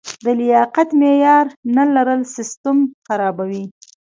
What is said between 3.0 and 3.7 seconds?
خرابوي.